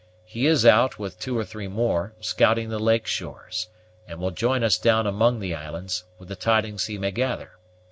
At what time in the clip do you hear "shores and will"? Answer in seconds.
3.05-4.31